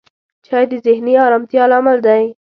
چای 0.45 0.65
د 0.71 0.73
ذهني 0.85 1.13
آرامتیا 1.25 1.63
لامل 1.71 1.97
دی 2.05 2.23